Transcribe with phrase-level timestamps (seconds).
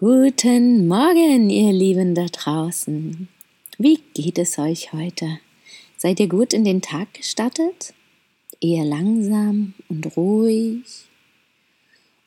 [0.00, 3.28] Guten Morgen, ihr Lieben da draußen.
[3.76, 5.40] Wie geht es euch heute?
[5.98, 7.92] Seid ihr gut in den Tag gestartet?
[8.62, 10.86] Eher langsam und ruhig?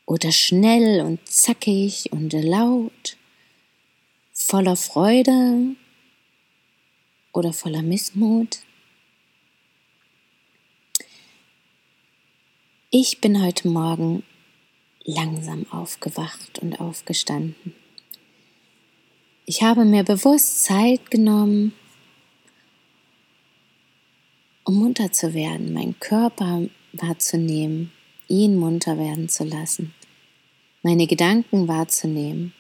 [0.05, 3.18] Oder schnell und zackig und laut?
[4.34, 5.76] Voller Freude?
[7.32, 8.60] Oder voller Missmut?
[12.91, 14.21] Ich bin heute Morgen
[15.05, 17.73] langsam aufgewacht und aufgestanden.
[19.45, 21.73] Ich habe mir bewusst Zeit genommen,
[24.63, 26.62] um munter zu werden, meinen Körper
[26.93, 27.91] wahrzunehmen,
[28.29, 29.93] ihn munter werden zu lassen,
[30.82, 32.54] meine Gedanken wahrzunehmen.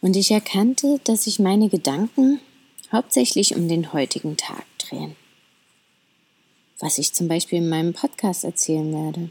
[0.00, 2.40] Und ich erkannte, dass sich meine Gedanken
[2.90, 5.14] hauptsächlich um den heutigen Tag drehen.
[6.80, 9.30] Was ich zum Beispiel in meinem Podcast erzählen werde,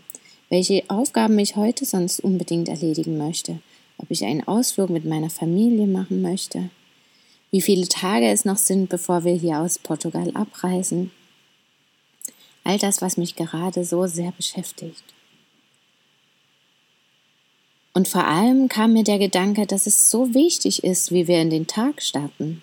[0.49, 3.59] welche Aufgaben ich heute sonst unbedingt erledigen möchte,
[3.97, 6.69] ob ich einen Ausflug mit meiner Familie machen möchte,
[7.51, 11.11] wie viele Tage es noch sind, bevor wir hier aus Portugal abreisen.
[12.63, 15.03] All das, was mich gerade so sehr beschäftigt.
[17.93, 21.49] Und vor allem kam mir der Gedanke, dass es so wichtig ist, wie wir in
[21.49, 22.61] den Tag starten.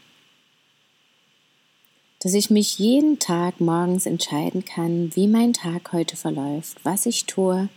[2.25, 7.27] Dass ich mich jeden Tag morgens entscheiden kann, wie mein Tag heute verläuft, was ich
[7.27, 7.69] tue,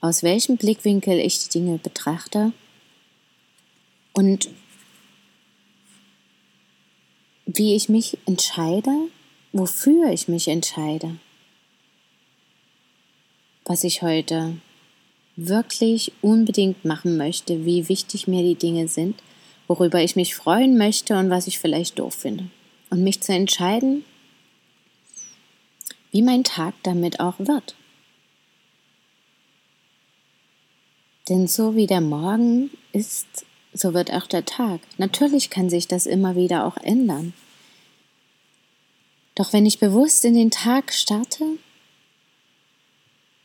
[0.00, 2.52] aus welchem Blickwinkel ich die Dinge betrachte
[4.14, 4.48] und
[7.44, 8.90] wie ich mich entscheide,
[9.52, 11.16] wofür ich mich entscheide,
[13.66, 14.56] was ich heute
[15.36, 19.22] wirklich unbedingt machen möchte, wie wichtig mir die Dinge sind,
[19.66, 22.48] worüber ich mich freuen möchte und was ich vielleicht doof finde.
[22.90, 24.04] Und mich zu entscheiden,
[26.12, 27.74] wie mein Tag damit auch wird.
[31.28, 33.26] Denn so wie der Morgen ist,
[33.72, 34.80] so wird auch der Tag.
[34.96, 37.34] Natürlich kann sich das immer wieder auch ändern.
[39.34, 41.44] Doch wenn ich bewusst in den Tag starte,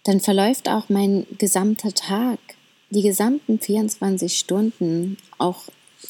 [0.04, 2.40] dann verläuft auch mein gesamter Tag,
[2.90, 5.64] die gesamten 24 Stunden, auch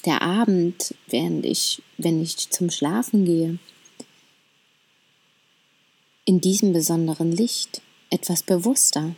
[0.05, 3.59] der Abend, während ich, wenn ich zum Schlafen gehe,
[6.25, 9.15] in diesem besonderen Licht, etwas bewusster.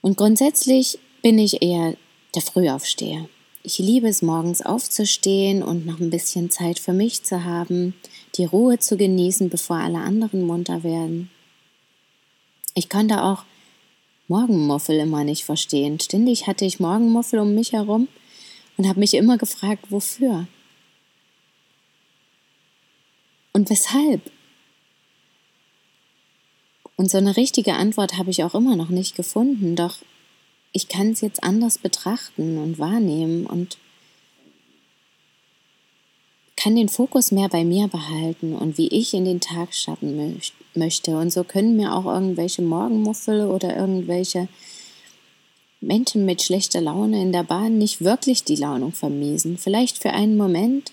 [0.00, 1.96] Und grundsätzlich bin ich eher
[2.34, 3.28] der Frühaufsteher.
[3.62, 7.94] Ich liebe es, morgens aufzustehen und noch ein bisschen Zeit für mich zu haben,
[8.36, 11.30] die Ruhe zu genießen, bevor alle anderen munter werden.
[12.74, 13.44] Ich konnte auch
[14.28, 16.00] Morgenmuffel immer nicht verstehen.
[16.00, 18.08] Ständig hatte ich Morgenmuffel um mich herum
[18.76, 20.46] und habe mich immer gefragt, wofür?
[23.52, 24.32] Und weshalb?
[26.96, 29.98] Und so eine richtige Antwort habe ich auch immer noch nicht gefunden, doch
[30.72, 33.78] ich kann es jetzt anders betrachten und wahrnehmen und
[36.56, 39.70] kann den Fokus mehr bei mir behalten und wie ich in den Tag
[40.00, 40.34] mö
[40.74, 41.16] möchte.
[41.16, 44.48] Und so können mir auch irgendwelche Morgenmuffel oder irgendwelche
[45.86, 49.58] Menschen mit schlechter Laune in der Bahn nicht wirklich die Launung vermiesen.
[49.58, 50.92] Vielleicht für einen Moment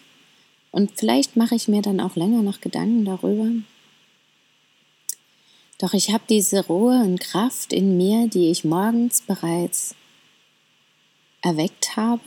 [0.71, 3.47] und vielleicht mache ich mir dann auch länger noch Gedanken darüber,
[5.81, 9.95] doch ich habe diese Ruhe und Kraft in mir, die ich morgens bereits
[11.41, 12.21] erweckt habe,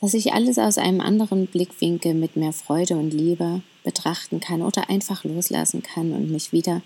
[0.00, 4.88] dass ich alles aus einem anderen Blickwinkel mit mehr Freude und Liebe betrachten kann oder
[4.88, 6.80] einfach loslassen kann und mich wieder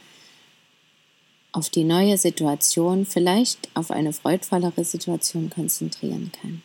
[1.57, 6.63] auf die neue Situation, vielleicht auf eine freudvollere Situation konzentrieren kann.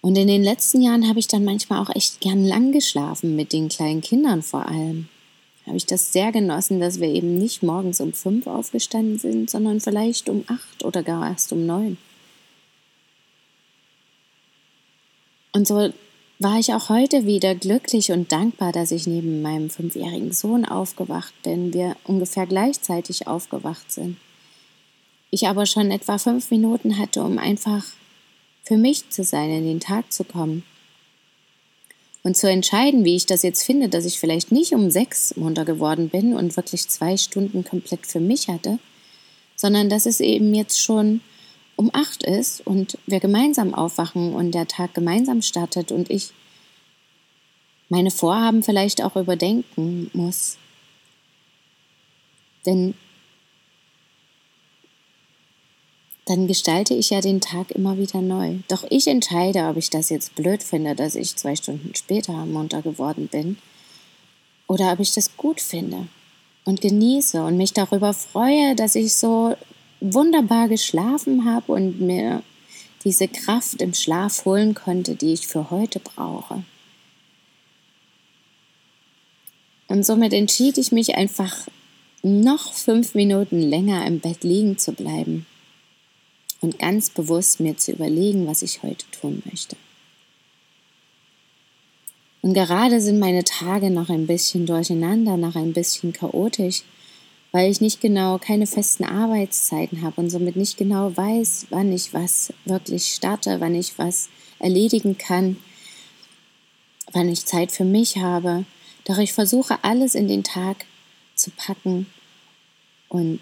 [0.00, 3.52] Und in den letzten Jahren habe ich dann manchmal auch echt gern lang geschlafen, mit
[3.52, 5.08] den kleinen Kindern vor allem.
[5.66, 9.80] Habe ich das sehr genossen, dass wir eben nicht morgens um fünf aufgestanden sind, sondern
[9.80, 11.98] vielleicht um acht oder gar erst um neun.
[15.52, 15.92] Und so
[16.38, 21.32] war ich auch heute wieder glücklich und dankbar, dass ich neben meinem fünfjährigen Sohn aufgewacht
[21.42, 24.16] bin, wir ungefähr gleichzeitig aufgewacht sind.
[25.30, 27.84] Ich aber schon etwa fünf Minuten hatte, um einfach
[28.62, 30.62] für mich zu sein, in den Tag zu kommen.
[32.22, 35.64] Und zu entscheiden, wie ich das jetzt finde, dass ich vielleicht nicht um sechs munter
[35.64, 38.78] geworden bin und wirklich zwei Stunden komplett für mich hatte,
[39.54, 41.20] sondern dass es eben jetzt schon
[41.76, 46.32] um acht ist und wir gemeinsam aufwachen und der Tag gemeinsam startet und ich
[47.88, 50.56] meine Vorhaben vielleicht auch überdenken muss.
[52.64, 52.94] Denn
[56.24, 58.56] dann gestalte ich ja den Tag immer wieder neu.
[58.66, 62.82] Doch ich entscheide, ob ich das jetzt blöd finde, dass ich zwei Stunden später Montag
[62.82, 63.58] geworden bin,
[64.66, 66.08] oder ob ich das gut finde
[66.64, 69.54] und genieße und mich darüber freue, dass ich so
[70.00, 72.42] wunderbar geschlafen habe und mir
[73.04, 76.64] diese Kraft im Schlaf holen konnte, die ich für heute brauche.
[79.88, 81.68] Und somit entschied ich mich einfach
[82.22, 85.46] noch fünf Minuten länger im Bett liegen zu bleiben
[86.60, 89.76] und ganz bewusst mir zu überlegen, was ich heute tun möchte.
[92.42, 96.82] Und gerade sind meine Tage noch ein bisschen durcheinander, noch ein bisschen chaotisch,
[97.56, 102.12] weil ich nicht genau keine festen Arbeitszeiten habe und somit nicht genau weiß, wann ich
[102.12, 105.56] was wirklich starte, wann ich was erledigen kann,
[107.12, 108.66] wann ich Zeit für mich habe.
[109.06, 110.84] Doch ich versuche alles in den Tag
[111.34, 112.04] zu packen
[113.08, 113.40] und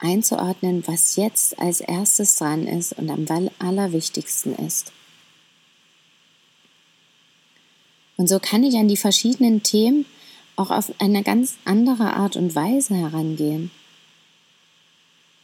[0.00, 3.24] einzuordnen, was jetzt als erstes dran ist und am
[3.60, 4.90] allerwichtigsten ist.
[8.16, 10.06] Und so kann ich an die verschiedenen Themen
[10.58, 13.70] auch auf eine ganz andere Art und Weise herangehen.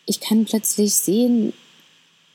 [0.07, 1.53] Ich kann plötzlich sehen,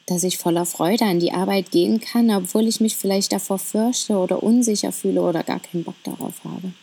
[0.08, 4.18] dass ich voller Freude an die Arbeit gehen kann, obwohl ich mich vielleicht davor fürchte
[4.18, 6.74] oder unsicher fühle oder gar keinen Bock darauf habe.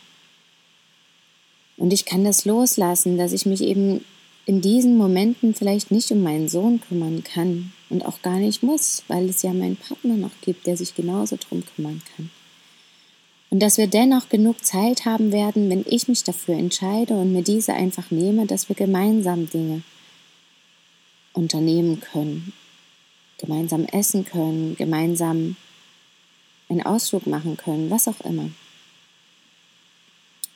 [1.75, 4.05] Und ich kann das loslassen, dass ich mich eben
[4.45, 9.03] in diesen Momenten vielleicht nicht um meinen Sohn kümmern kann und auch gar nicht muss,
[9.09, 12.29] weil es ja meinen Partner noch gibt, der sich genauso drum kümmern kann.
[13.49, 17.43] Und dass wir dennoch genug Zeit haben werden, wenn ich mich dafür entscheide und mir
[17.43, 19.83] diese einfach nehme, dass wir gemeinsam Dinge
[21.33, 22.51] unternehmen können,
[23.37, 25.55] gemeinsam essen können, gemeinsam
[26.67, 28.49] einen Ausflug machen können, was auch immer.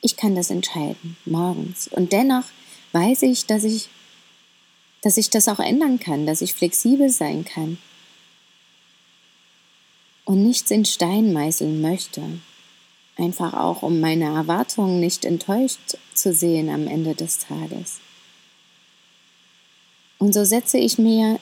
[0.02, 1.88] Ich kann das entscheiden, morgens.
[1.88, 2.44] Und dennoch
[2.90, 3.88] weiß ich, dass ich,
[5.00, 7.78] dass ich das auch ändern kann, dass ich flexibel sein kann
[10.24, 12.22] und nichts in Stein meißeln möchte.
[13.22, 18.00] Einfach auch, um meine Erwartungen nicht enttäuscht zu sehen am Ende des Tages.
[20.18, 21.38] Und so setze ich mir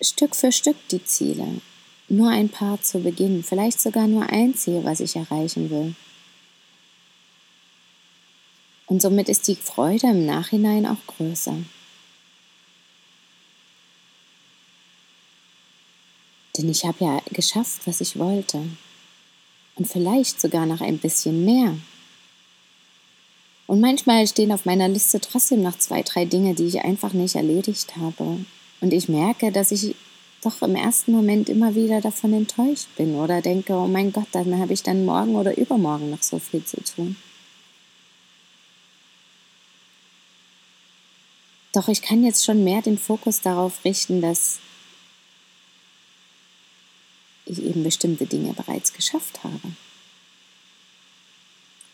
[0.00, 1.60] Stück für Stück die Ziele.
[2.08, 5.94] Nur ein paar zu Beginn, vielleicht sogar nur ein Ziel, was ich erreichen will.
[8.86, 11.58] Und somit ist die Freude im Nachhinein auch größer.
[16.56, 18.64] Denn ich habe ja geschafft, was ich wollte.
[19.76, 21.76] Und vielleicht sogar noch ein bisschen mehr.
[23.66, 27.34] Und manchmal stehen auf meiner Liste trotzdem noch zwei, drei Dinge, die ich einfach nicht
[27.34, 28.38] erledigt habe.
[28.80, 29.94] Und ich merke, dass ich
[30.42, 34.58] doch im ersten Moment immer wieder davon enttäuscht bin oder denke, oh mein Gott, dann
[34.58, 37.16] habe ich dann morgen oder übermorgen noch so viel zu tun.
[41.72, 44.58] Doch ich kann jetzt schon mehr den Fokus darauf richten, dass
[47.54, 49.72] ich eben bestimmte Dinge bereits geschafft habe.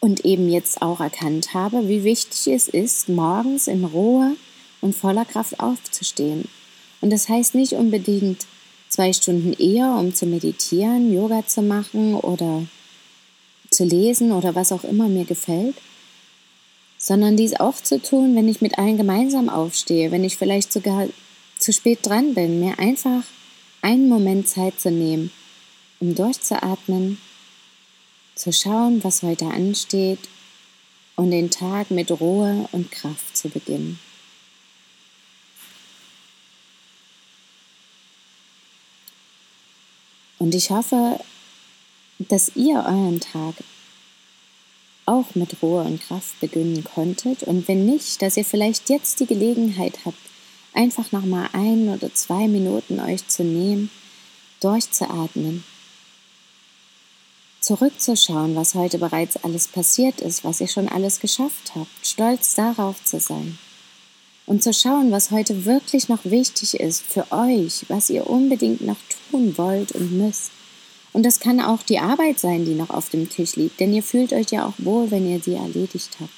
[0.01, 4.37] Und eben jetzt auch erkannt habe, wie wichtig es ist, morgens in Ruhe
[4.81, 6.49] und voller Kraft aufzustehen.
[7.01, 8.47] Und das heißt nicht unbedingt
[8.89, 12.67] zwei Stunden eher, um zu meditieren, Yoga zu machen oder
[13.71, 15.77] zu lesen oder was auch immer mir gefällt,
[16.99, 21.09] sondern dies auch zu tun, wenn ich mit allen gemeinsam aufstehe, wenn ich vielleicht sogar
[21.57, 23.23] zu spät dran bin, mir einfach
[23.81, 25.31] einen Moment Zeit zu nehmen,
[26.01, 27.19] um durchzuatmen,
[28.35, 30.29] zu schauen, was heute ansteht
[31.17, 34.01] und den Tag mit Ruhe und Kraft zu beginnen.
[40.39, 41.21] Und ich hoffe,
[42.19, 43.57] dass ihr euren Tag
[45.05, 49.27] auch mit Ruhe und Kraft beginnen konntet und wenn nicht, dass ihr vielleicht jetzt die
[49.27, 50.19] Gelegenheit habt,
[50.73, 53.91] einfach noch mal ein oder zwei Minuten euch zu nehmen,
[54.61, 55.65] durchzuatmen,
[57.61, 63.03] zurückzuschauen, was heute bereits alles passiert ist, was ihr schon alles geschafft habt, stolz darauf
[63.05, 63.59] zu sein
[64.51, 68.97] und zu schauen, was heute wirklich noch wichtig ist für euch, was ihr unbedingt noch
[69.31, 70.51] tun wollt und müsst.
[71.13, 74.03] Und das kann auch die Arbeit sein, die noch auf dem Tisch liegt, denn ihr
[74.03, 76.33] fühlt euch ja auch wohl, wenn ihr sie erledigt habt.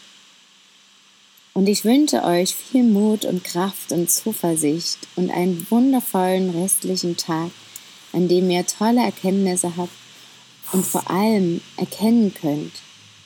[1.55, 7.51] Und ich wünsche euch viel Mut und Kraft und Zuversicht und einen wundervollen restlichen Tag,
[8.13, 10.02] an dem ihr tolle Erkenntnisse habt
[10.71, 12.73] und vor allem erkennen könnt,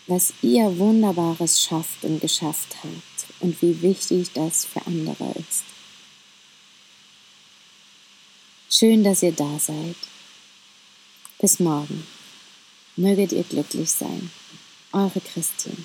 [0.07, 5.65] was ihr Wunderbares schafft und geschafft habt und wie wichtig das für andere ist.
[8.71, 9.97] Schön, dass ihr da seid.
[11.39, 12.07] Bis morgen.
[12.97, 14.31] Möget ihr glücklich sein.
[14.93, 15.85] Eure Christine.